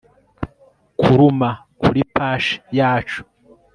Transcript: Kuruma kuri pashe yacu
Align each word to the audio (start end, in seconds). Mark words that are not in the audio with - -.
Kuruma 0.99 1.49
kuri 1.81 2.01
pashe 2.15 2.53
yacu 2.77 3.19